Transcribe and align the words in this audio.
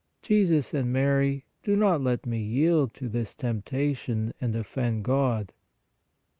Jesus 0.23 0.73
and 0.73 0.91
Mary, 0.91 1.45
do 1.61 1.75
not 1.75 2.01
let 2.01 2.25
me 2.25 2.39
yield 2.41 2.95
to 2.95 3.07
this 3.07 3.35
tempta 3.35 3.95
tion 3.95 4.33
and 4.41 4.55
offend 4.55 5.03
God 5.03 5.53